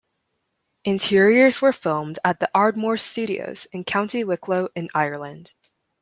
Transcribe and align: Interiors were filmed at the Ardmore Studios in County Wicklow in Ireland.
Interiors 0.83 1.61
were 1.61 1.71
filmed 1.71 2.17
at 2.25 2.39
the 2.39 2.49
Ardmore 2.55 2.97
Studios 2.97 3.65
in 3.65 3.83
County 3.83 4.23
Wicklow 4.23 4.69
in 4.75 4.89
Ireland. 4.95 5.53